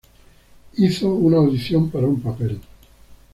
[0.77, 2.59] Hizo una audición para un papel.